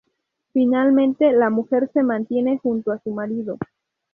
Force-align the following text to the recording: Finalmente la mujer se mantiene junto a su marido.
Finalmente 0.51 1.31
la 1.31 1.51
mujer 1.51 1.87
se 1.93 2.01
mantiene 2.01 2.57
junto 2.57 2.91
a 2.91 2.97
su 3.03 3.11
marido. 3.11 3.59